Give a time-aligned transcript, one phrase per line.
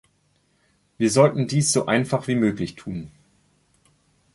[0.97, 3.11] Wir sollten dies so einfach wie möglich tun!